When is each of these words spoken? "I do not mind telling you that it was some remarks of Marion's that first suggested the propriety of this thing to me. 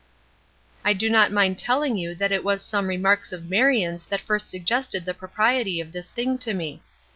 "I 0.83 0.93
do 0.93 1.11
not 1.11 1.31
mind 1.31 1.59
telling 1.59 1.95
you 1.95 2.15
that 2.15 2.31
it 2.31 2.43
was 2.43 2.65
some 2.65 2.87
remarks 2.87 3.31
of 3.31 3.47
Marion's 3.47 4.03
that 4.05 4.19
first 4.19 4.49
suggested 4.49 5.05
the 5.05 5.13
propriety 5.13 5.79
of 5.79 5.91
this 5.91 6.09
thing 6.09 6.39
to 6.39 6.55
me. 6.55 6.81